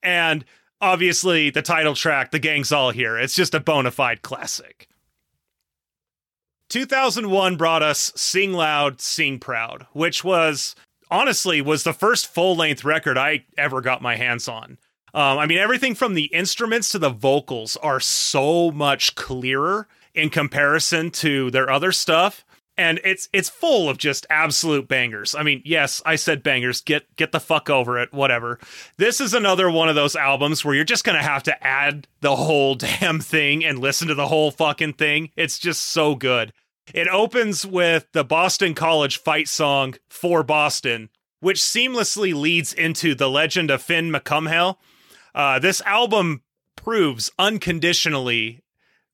And 0.03 0.45
obviously 0.81 1.51
the 1.51 1.63
title 1.63 1.95
track, 1.95 2.31
The 2.31 2.39
Gang's 2.39 2.73
All 2.73 2.91
Here. 2.91 3.19
It's 3.19 3.35
just 3.35 3.55
a 3.55 3.61
bona 3.61 3.91
fide 3.91 4.23
classic. 4.23 4.89
2001 6.69 7.57
brought 7.57 7.83
us 7.83 8.13
Sing 8.15 8.53
Loud, 8.53 9.01
Sing 9.01 9.39
Proud, 9.39 9.87
which 9.93 10.23
was 10.23 10.77
honestly 11.11 11.61
was 11.61 11.83
the 11.83 11.93
first 11.93 12.29
full-length 12.29 12.85
record 12.85 13.19
I 13.19 13.45
ever 13.59 13.81
got 13.81 14.03
my 14.03 14.17
hands 14.17 14.47
on. 14.47 14.79
Um, 15.13 15.39
I 15.39 15.47
mean, 15.47 15.59
everything 15.59 15.97
from 15.97 16.15
the 16.15 16.27
instruments 16.27 16.91
to 16.91 16.99
the 17.01 17.11
vocals 17.11 17.77
are 17.79 17.99
so 17.99 18.71
much 18.71 19.17
clearer 19.17 19.89
in 20.15 20.31
comparison 20.31 21.11
to 21.11 21.51
their 21.51 21.69
other 21.69 21.91
stuff 21.91 22.45
and 22.81 22.99
it's 23.05 23.29
it's 23.35 23.51
full 23.51 23.91
of 23.91 23.99
just 23.99 24.27
absolute 24.31 24.89
bangers. 24.89 25.35
I 25.35 25.43
mean, 25.43 25.61
yes, 25.67 26.01
I 26.07 26.17
said 26.17 26.43
bangers. 26.43 26.81
Get 26.81 27.15
get 27.15 27.31
the 27.31 27.39
fuck 27.39 27.69
over 27.69 27.99
it. 27.99 28.11
Whatever. 28.11 28.59
This 28.97 29.21
is 29.21 29.35
another 29.35 29.71
one 29.71 29.91
of 29.91 29.97
those 29.97 30.17
albums 30.17 30.65
where 30.65 30.75
you're 30.75 30.85
just 30.85 31.05
gonna 31.05 31.23
have 31.23 31.43
to 31.43 31.63
add 31.63 32.09
the 32.23 32.37
whole 32.37 32.75
damn 32.77 33.21
thing 33.21 33.67
and 33.67 33.79
listen 33.79 34.09
to 34.09 34.15
the 34.15 34.29
whole 34.29 34.51
fucking 34.51 34.95
thing. 34.95 35.29
It's 35.37 35.59
just 35.59 35.83
so 35.83 36.15
good. 36.15 36.55
It 36.95 37.07
opens 37.07 37.67
with 37.67 38.07
the 38.13 38.25
Boston 38.25 38.73
College 38.73 39.19
fight 39.19 39.47
song 39.47 39.97
for 40.09 40.43
Boston, 40.43 41.11
which 41.41 41.59
seamlessly 41.59 42.35
leads 42.35 42.73
into 42.73 43.15
the 43.15 43.29
legend 43.29 43.71
of 43.71 43.83
Finn 43.83 44.11
MacCumhail. 44.11 44.77
Uh, 45.35 45.59
this 45.59 45.83
album 45.83 46.43
proves 46.77 47.31
unconditionally 47.39 48.63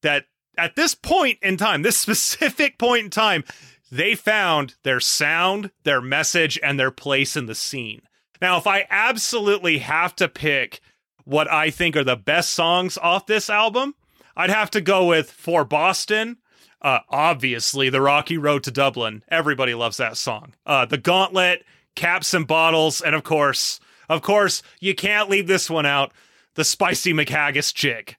that 0.03 0.27
at 0.57 0.77
this 0.77 0.95
point 0.95 1.39
in 1.43 1.57
time, 1.57 1.83
this 1.83 1.99
specific 2.01 2.79
point 2.79 3.05
in 3.05 3.11
time, 3.11 3.45
they 3.91 4.15
found 4.15 4.75
their 4.83 5.01
sound, 5.01 5.71
their 5.85 6.01
message, 6.01 6.59
and 6.63 6.79
their 6.79 6.91
place 6.91 7.37
in 7.37 7.47
the 7.47 7.55
scene. 7.55 8.03
Now, 8.41 8.59
if 8.59 8.67
I 8.67 8.87
absolutely 8.91 9.79
have 9.79 10.15
to 10.17 10.29
pick 10.29 10.81
what 11.25 11.51
I 11.51 11.71
think 11.71 11.97
are 11.97 12.05
the 12.05 12.17
best 12.17 12.53
songs 12.53 12.99
off 12.99 13.27
this 13.27 13.49
album, 13.49 13.95
I'd 14.37 14.51
have 14.51 14.71
to 14.73 14.81
go 14.81 15.07
with 15.07 15.31
For 15.31 15.65
Boston. 15.65 16.39
Uh, 16.83 17.01
obviously, 17.09 17.89
The 17.89 18.03
Rocky 18.03 18.37
Road 18.37 18.63
to 18.65 18.71
Dublin. 18.71 19.23
Everybody 19.29 19.75
loves 19.75 19.97
that 19.97 20.17
song. 20.17 20.55
Uh, 20.67 20.85
the 20.85 20.99
Gauntlet, 20.99 21.65
Caps 21.95 22.35
and 22.35 22.47
Bottles, 22.47 23.01
and 23.01 23.15
of 23.15 23.25
course, 23.25 23.81
of 24.09 24.23
course, 24.23 24.63
you 24.79 24.95
can't 24.95 25.31
leave 25.31 25.47
this 25.47 25.71
one 25.71 25.87
out. 25.87 26.13
The 26.55 26.65
Spicy 26.65 27.13
McHaggis 27.13 27.75
Jig 27.75 28.17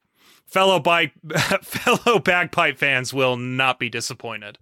fellow 0.47 0.79
bike 0.79 1.11
fellow 1.61 2.19
bagpipe 2.19 2.77
fans 2.77 3.13
will 3.13 3.37
not 3.37 3.77
be 3.77 3.89
disappointed. 3.89 4.57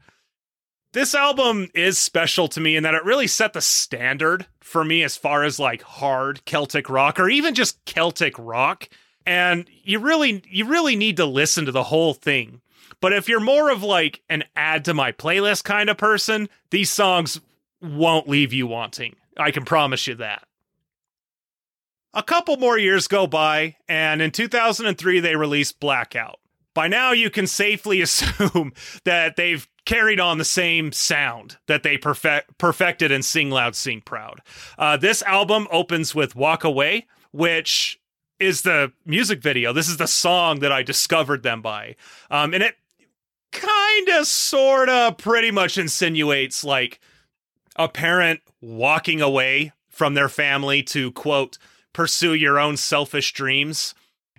This 0.92 1.14
album 1.14 1.70
is 1.74 1.98
special 1.98 2.48
to 2.50 2.62
me 2.62 2.76
in 2.78 2.84
that 2.84 2.94
it 2.94 3.04
really 3.04 3.28
set 3.28 3.54
the 3.54 3.62
standard 3.62 4.46
for 4.62 4.86
me 4.86 5.04
as 5.04 5.18
far 5.18 5.44
as 5.44 5.60
like 5.60 5.82
hard 5.82 6.44
Celtic 6.46 6.90
rock 6.90 7.20
or 7.20 7.30
even 7.30 7.54
just 7.54 7.84
Celtic 7.86 8.34
rock. 8.38 8.90
And 9.26 9.70
you 9.84 10.00
really 10.00 10.44
you 10.50 10.66
really 10.66 10.96
need 10.96 11.18
to 11.18 11.26
listen 11.26 11.66
to 11.66 11.72
the 11.72 11.84
whole 11.84 12.14
thing. 12.14 12.62
But 13.02 13.14
if 13.14 13.28
you're 13.28 13.40
more 13.40 13.70
of 13.70 13.84
like 13.84 14.22
an 14.30 14.46
add 14.56 14.86
to 14.86 14.94
my 14.94 15.12
playlist 15.12 15.64
kind 15.64 15.90
of 15.90 15.98
person, 15.98 16.50
these 16.72 16.90
songs 16.90 17.42
won't 17.82 18.30
leave 18.30 18.54
you 18.54 18.66
wanting. 18.66 19.16
I 19.38 19.52
can 19.52 19.66
promise 19.66 20.08
you 20.08 20.16
that. 20.16 20.48
A 22.16 22.24
couple 22.24 22.56
more 22.56 22.78
years 22.78 23.10
go 23.10 23.28
by, 23.28 23.76
and 23.90 24.22
in 24.22 24.32
2003, 24.32 25.20
they 25.20 25.36
released 25.36 25.82
Blackout. 25.82 26.40
By 26.74 26.88
now, 26.88 27.12
you 27.12 27.30
can 27.30 27.46
safely 27.46 28.02
assume 28.02 28.72
that 29.04 29.36
they've 29.36 29.68
carried 29.86 30.20
on 30.20 30.38
the 30.38 30.46
same 30.46 30.94
sound 30.94 31.58
that 31.68 31.84
they 31.84 31.98
perfect- 31.98 32.58
perfected 32.58 33.12
in 33.12 33.22
Sing 33.22 33.50
Loud, 33.52 33.76
Sing 33.76 34.00
Proud. 34.00 34.40
Uh, 34.78 34.96
this 34.96 35.22
album 35.24 35.68
opens 35.70 36.16
with 36.16 36.38
Walk 36.38 36.64
Away, 36.64 37.06
which 37.32 38.00
is 38.40 38.62
the 38.62 38.94
music 39.06 39.42
video. 39.42 39.74
This 39.74 39.90
is 39.90 39.98
the 39.98 40.08
song 40.08 40.60
that 40.60 40.72
I 40.72 40.84
discovered 40.84 41.44
them 41.44 41.62
by. 41.62 41.96
Um, 42.32 42.54
and 42.54 42.64
it 42.64 42.76
kind 43.52 44.10
of, 44.10 44.26
sort 44.26 44.88
of, 44.88 45.18
pretty 45.18 45.52
much 45.52 45.78
insinuates 45.78 46.64
like 46.64 47.00
a 47.76 47.90
parent 47.90 48.40
walking 48.62 49.22
away 49.22 49.74
from 49.90 50.14
their 50.14 50.30
family 50.30 50.82
to, 50.84 51.12
quote, 51.12 51.58
pursue 51.96 52.34
your 52.34 52.60
own 52.60 52.76
selfish 52.76 53.32
dreams, 53.32 53.96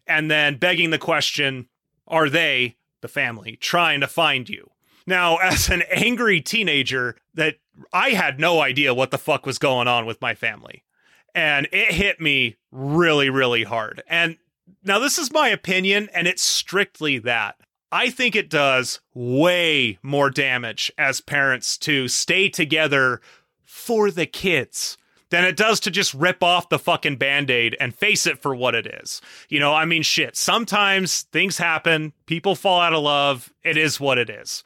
and 0.06 0.30
then 0.30 0.58
begging 0.58 0.90
the 0.90 0.98
question, 0.98 1.66
are 2.06 2.28
they, 2.28 2.76
the 3.00 3.08
family, 3.08 3.56
trying 3.56 3.98
to 3.98 4.06
find 4.06 4.46
you? 4.50 4.70
Now, 5.06 5.36
as 5.42 5.70
an 5.70 5.82
angry 5.90 6.42
teenager, 6.42 7.16
that 7.32 7.56
I 7.94 8.10
had 8.10 8.38
no 8.38 8.60
idea 8.60 8.92
what 8.92 9.10
the 9.10 9.16
fuck 9.16 9.46
was 9.46 9.58
going 9.58 9.88
on 9.88 10.04
with 10.04 10.20
my 10.20 10.34
family. 10.34 10.84
And 11.34 11.66
it 11.72 11.92
hit 11.92 12.20
me 12.20 12.56
really, 12.70 13.30
really 13.30 13.64
hard. 13.64 14.02
And 14.06 14.36
now 14.84 14.98
this 14.98 15.18
is 15.18 15.32
my 15.32 15.48
opinion, 15.48 16.10
and 16.14 16.28
it's 16.28 16.42
strictly 16.42 17.18
that. 17.20 17.56
I 17.90 18.10
think 18.10 18.36
it 18.36 18.50
does 18.50 19.00
way 19.14 19.98
more 20.02 20.28
damage 20.28 20.92
as 20.98 21.22
parents 21.22 21.78
to 21.78 22.08
stay 22.08 22.50
together 22.50 23.22
for 23.64 24.10
the 24.10 24.26
kids 24.26 24.98
than 25.30 25.44
it 25.44 25.56
does 25.56 25.80
to 25.80 25.90
just 25.90 26.14
rip 26.14 26.42
off 26.42 26.68
the 26.68 26.78
fucking 26.78 27.16
band 27.16 27.50
aid 27.50 27.76
and 27.80 27.94
face 27.94 28.26
it 28.26 28.40
for 28.40 28.54
what 28.54 28.74
it 28.74 28.86
is. 28.86 29.20
You 29.48 29.60
know, 29.60 29.74
I 29.74 29.84
mean, 29.84 30.02
shit, 30.02 30.36
sometimes 30.36 31.22
things 31.22 31.58
happen, 31.58 32.12
people 32.26 32.54
fall 32.54 32.80
out 32.80 32.92
of 32.92 33.02
love, 33.02 33.52
it 33.64 33.76
is 33.76 33.98
what 33.98 34.18
it 34.18 34.30
is. 34.30 34.62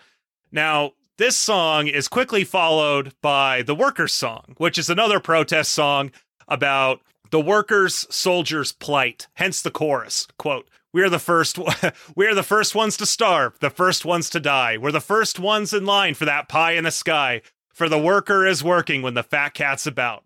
Now, 0.52 0.92
this 1.16 1.36
song 1.36 1.86
is 1.86 2.08
quickly 2.08 2.44
followed 2.44 3.12
by 3.20 3.62
the 3.62 3.74
Workers' 3.74 4.14
Song, 4.14 4.54
which 4.56 4.78
is 4.78 4.88
another 4.88 5.20
protest 5.20 5.72
song 5.72 6.12
about 6.48 7.00
the 7.30 7.40
workers' 7.40 8.06
soldiers' 8.10 8.72
plight, 8.72 9.28
hence 9.34 9.62
the 9.62 9.70
chorus. 9.70 10.26
Quote, 10.38 10.68
we 10.92 11.02
are 11.02 11.08
the 11.08 11.18
first 11.18 11.58
we 12.16 12.26
are 12.26 12.34
the 12.34 12.42
first 12.42 12.74
ones 12.74 12.96
to 12.96 13.06
starve, 13.06 13.58
the 13.60 13.70
first 13.70 14.04
ones 14.04 14.28
to 14.30 14.40
die. 14.40 14.76
We're 14.76 14.92
the 14.92 15.00
first 15.00 15.38
ones 15.38 15.72
in 15.72 15.84
line 15.84 16.14
for 16.14 16.24
that 16.24 16.48
pie 16.48 16.72
in 16.72 16.84
the 16.84 16.90
sky. 16.90 17.42
For 17.72 17.88
the 17.88 17.98
worker 17.98 18.44
is 18.46 18.64
working 18.64 19.00
when 19.00 19.14
the 19.14 19.22
fat 19.22 19.54
cat's 19.54 19.86
about. 19.86 20.24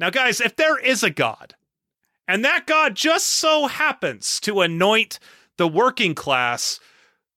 Now, 0.00 0.08
guys, 0.08 0.40
if 0.40 0.56
there 0.56 0.78
is 0.78 1.02
a 1.02 1.10
God, 1.10 1.54
and 2.26 2.42
that 2.42 2.66
God 2.66 2.94
just 2.94 3.26
so 3.26 3.66
happens 3.66 4.40
to 4.40 4.62
anoint 4.62 5.18
the 5.58 5.68
working 5.68 6.14
class 6.14 6.80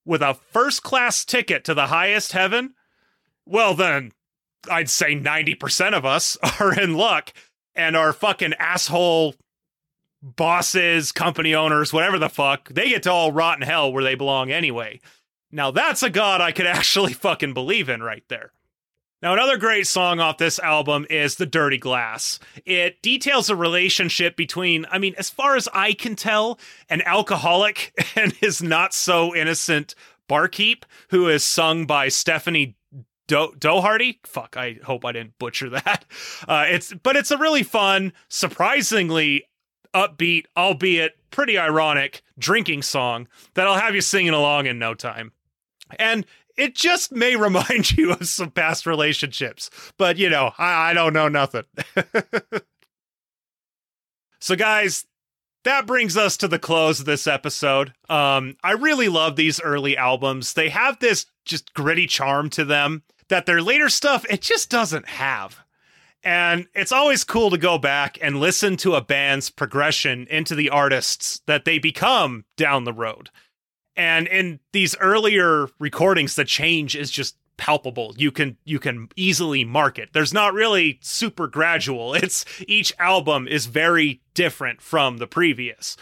with 0.06 0.22
a 0.22 0.34
first 0.34 0.82
class 0.82 1.26
ticket 1.26 1.66
to 1.66 1.74
the 1.74 1.88
highest 1.88 2.32
heaven, 2.32 2.74
well, 3.46 3.74
then 3.74 4.14
I'd 4.72 4.90
say 4.90 5.14
90% 5.14 5.94
of 5.94 6.06
us 6.06 6.38
are 6.62 6.80
in 6.80 6.94
luck 6.94 7.34
and 7.76 7.98
our 7.98 8.14
fucking 8.14 8.54
asshole 8.54 9.36
bosses, 10.22 11.12
company 11.12 11.54
owners, 11.54 11.92
whatever 11.92 12.18
the 12.18 12.30
fuck, 12.30 12.70
they 12.70 12.88
get 12.88 13.04
to 13.04 13.12
all 13.12 13.34
rot 13.34 13.58
in 13.58 13.68
hell 13.68 13.92
where 13.92 14.06
they 14.06 14.16
belong 14.16 14.52
anyway. 14.52 15.02
Now, 15.52 15.72
that's 15.72 16.02
a 16.02 16.10
God 16.10 16.40
I 16.40 16.54
could 16.54 16.66
actually 16.68 17.12
fucking 17.12 17.54
believe 17.54 17.90
in 17.90 18.02
right 18.02 18.24
there. 18.30 18.54
Now, 19.24 19.32
another 19.32 19.56
great 19.56 19.88
song 19.88 20.20
off 20.20 20.38
this 20.38 20.60
album 20.60 21.08
is 21.10 21.36
The 21.36 21.46
Dirty 21.46 21.78
Glass. 21.78 22.40
It 22.66 23.02
details 23.02 23.50
a 23.50 23.56
relationship 23.56 24.36
between, 24.36 24.86
I 24.92 25.00
mean, 25.00 25.16
as 25.18 25.30
far 25.30 25.56
as 25.56 25.70
I 25.74 25.94
can 25.94 26.18
tell, 26.18 26.60
an 26.90 27.02
alcoholic 27.04 27.94
and 28.18 28.34
his 28.34 28.62
not 28.62 28.94
so 28.94 29.34
innocent 29.34 29.96
barkeep, 30.28 30.86
who 31.10 31.30
is 31.30 31.42
sung 31.42 31.86
by 31.86 32.10
Stephanie 32.10 32.76
Do- 33.28 33.56
Dougherty. 33.58 34.20
Fuck, 34.26 34.58
I 34.58 34.80
hope 34.84 35.06
I 35.06 35.14
didn't 35.14 35.40
butcher 35.40 35.70
that. 35.70 36.04
Uh, 36.46 36.66
it's 36.68 36.94
but 36.94 37.16
it's 37.16 37.32
a 37.32 37.38
really 37.38 37.64
fun, 37.64 38.12
surprisingly 38.28 39.46
upbeat, 39.94 40.44
albeit 40.58 41.14
pretty 41.32 41.58
ironic, 41.58 42.22
drinking 42.38 42.82
song 42.82 43.30
that 43.54 43.66
I'll 43.66 43.80
have 43.80 43.96
you 43.96 44.02
singing 44.02 44.34
along 44.34 44.66
in 44.66 44.78
no 44.78 44.94
time. 44.94 45.32
And 45.98 46.26
it 46.58 46.76
just 46.76 47.12
may 47.12 47.36
remind 47.38 47.96
you 47.98 48.12
of 48.12 48.28
some 48.28 48.52
past 48.52 48.86
relationships, 48.86 49.70
but 49.98 50.18
you 50.18 50.30
know, 50.30 50.52
I, 50.58 50.92
I 50.92 50.94
don't 50.94 51.14
know 51.14 51.28
nothing. 51.28 51.64
so, 54.40 54.56
guys, 54.56 55.06
that 55.64 55.86
brings 55.86 56.18
us 56.18 56.38
to 56.38 56.48
the 56.48 56.60
close 56.60 57.00
of 57.00 57.06
this 57.06 57.28
episode. 57.28 57.94
Um, 58.10 58.58
I 58.64 58.72
really 58.74 59.10
love 59.10 59.36
these 59.36 59.62
early 59.62 59.96
albums. 59.96 60.54
They 60.54 60.70
have 60.70 61.00
this 61.00 61.26
just 61.46 61.74
gritty 61.74 62.08
charm 62.08 62.50
to 62.52 62.66
them 62.66 63.04
that 63.30 63.46
their 63.46 63.62
later 63.62 63.90
stuff 63.90 64.26
it 64.30 64.42
just 64.42 64.70
doesn't 64.70 65.08
have. 65.08 65.60
And 66.26 66.68
it's 66.74 66.94
always 66.94 67.26
cool 67.26 67.50
to 67.50 67.58
go 67.58 67.78
back 67.78 68.18
and 68.22 68.40
listen 68.40 68.78
to 68.78 68.96
a 68.96 69.02
band's 69.02 69.50
progression 69.50 70.26
into 70.30 70.56
the 70.56 70.70
artists 70.70 71.42
that 71.48 71.66
they 71.66 71.80
become 71.80 72.46
down 72.56 72.86
the 72.86 72.94
road. 72.94 73.30
And 73.96 74.28
in 74.28 74.60
these 74.72 74.96
earlier 74.98 75.68
recordings, 75.80 76.36
the 76.36 76.46
change 76.46 76.96
is 76.96 77.12
just 77.12 77.38
palpable. 77.58 78.14
You 78.18 78.32
can 78.32 78.58
you 78.66 78.80
can 78.80 79.10
easily 79.16 79.64
mark 79.64 80.00
it. 80.00 80.10
There's 80.14 80.34
not 80.34 80.54
really 80.54 81.00
super 81.02 81.48
gradual. 81.48 82.16
It's 82.24 82.46
each 82.68 82.94
album 83.00 83.48
is 83.48 83.68
very 83.68 84.22
different 84.34 84.82
from 84.82 85.18
the 85.18 85.28
previous. 85.28 85.96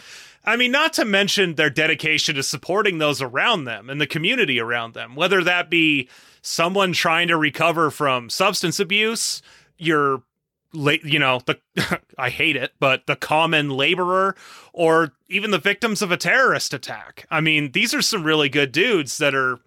I 0.44 0.56
mean, 0.56 0.72
not 0.72 0.92
to 0.94 1.04
mention 1.04 1.54
their 1.54 1.70
dedication 1.70 2.34
to 2.34 2.42
supporting 2.42 2.98
those 2.98 3.22
around 3.22 3.64
them 3.64 3.88
and 3.88 4.00
the 4.00 4.06
community 4.06 4.58
around 4.58 4.94
them, 4.94 5.14
whether 5.14 5.44
that 5.44 5.70
be 5.70 6.08
someone 6.42 6.92
trying 6.92 7.28
to 7.28 7.36
recover 7.36 7.90
from 7.90 8.28
substance 8.28 8.80
abuse, 8.80 9.40
your 9.78 10.24
you 10.72 11.18
know 11.18 11.40
the 11.46 11.58
i 12.18 12.30
hate 12.30 12.56
it 12.56 12.72
but 12.80 13.06
the 13.06 13.16
common 13.16 13.68
laborer 13.68 14.34
or 14.72 15.12
even 15.28 15.50
the 15.50 15.58
victims 15.58 16.02
of 16.02 16.10
a 16.10 16.16
terrorist 16.16 16.72
attack. 16.74 17.26
I 17.30 17.40
mean 17.40 17.72
these 17.72 17.94
are 17.94 18.02
some 18.02 18.24
really 18.24 18.48
good 18.48 18.72
dudes 18.72 19.18
that 19.18 19.34
are 19.34 19.58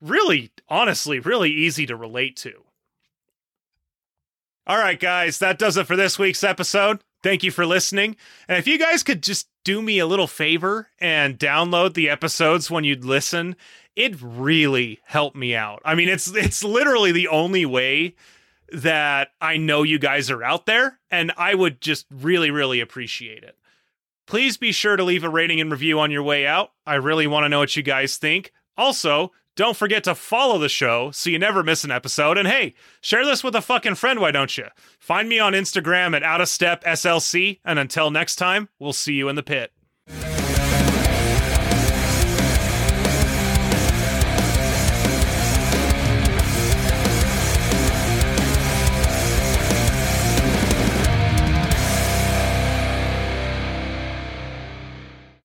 really 0.00 0.50
honestly 0.68 1.18
really 1.18 1.50
easy 1.50 1.86
to 1.86 1.96
relate 1.96 2.36
to. 2.38 2.62
All 4.66 4.78
right 4.78 4.98
guys 4.98 5.38
that 5.38 5.58
does 5.58 5.76
it 5.76 5.86
for 5.86 5.96
this 5.96 6.18
week's 6.18 6.44
episode. 6.44 7.00
Thank 7.22 7.42
you 7.42 7.50
for 7.50 7.66
listening. 7.66 8.16
And 8.48 8.58
if 8.58 8.66
you 8.66 8.78
guys 8.78 9.02
could 9.02 9.22
just 9.22 9.48
do 9.64 9.82
me 9.82 9.98
a 9.98 10.06
little 10.06 10.28
favor 10.28 10.88
and 11.00 11.38
download 11.38 11.94
the 11.94 12.08
episodes 12.08 12.70
when 12.70 12.84
you'd 12.84 13.04
listen 13.04 13.56
it 13.94 14.14
really 14.20 15.00
helped 15.04 15.36
me 15.36 15.54
out. 15.54 15.80
I 15.84 15.94
mean 15.94 16.08
it's 16.08 16.28
it's 16.34 16.64
literally 16.64 17.12
the 17.12 17.28
only 17.28 17.66
way 17.66 18.14
that 18.72 19.28
I 19.40 19.56
know 19.56 19.82
you 19.82 19.98
guys 19.98 20.30
are 20.30 20.42
out 20.42 20.66
there, 20.66 20.98
and 21.10 21.32
I 21.36 21.54
would 21.54 21.80
just 21.80 22.06
really, 22.10 22.50
really 22.50 22.80
appreciate 22.80 23.42
it. 23.42 23.56
Please 24.26 24.56
be 24.56 24.72
sure 24.72 24.96
to 24.96 25.04
leave 25.04 25.22
a 25.24 25.28
rating 25.28 25.60
and 25.60 25.70
review 25.70 26.00
on 26.00 26.10
your 26.10 26.22
way 26.22 26.46
out. 26.46 26.72
I 26.84 26.94
really 26.94 27.26
want 27.26 27.44
to 27.44 27.48
know 27.48 27.60
what 27.60 27.76
you 27.76 27.82
guys 27.82 28.16
think. 28.16 28.52
Also, 28.76 29.32
don't 29.54 29.76
forget 29.76 30.04
to 30.04 30.14
follow 30.14 30.58
the 30.58 30.68
show 30.68 31.10
so 31.12 31.30
you 31.30 31.38
never 31.38 31.62
miss 31.62 31.84
an 31.84 31.90
episode. 31.90 32.36
And 32.36 32.48
hey, 32.48 32.74
share 33.00 33.24
this 33.24 33.42
with 33.42 33.54
a 33.54 33.62
fucking 33.62 33.94
friend, 33.94 34.20
why 34.20 34.32
don't 34.32 34.56
you? 34.58 34.66
Find 34.98 35.28
me 35.28 35.38
on 35.38 35.54
Instagram 35.54 36.14
at 36.14 36.22
Out 36.22 36.40
of 36.40 36.48
Step 36.48 36.84
SLC. 36.84 37.60
And 37.64 37.78
until 37.78 38.10
next 38.10 38.36
time, 38.36 38.68
we'll 38.78 38.92
see 38.92 39.14
you 39.14 39.28
in 39.28 39.36
the 39.36 39.42
pit. 39.42 39.72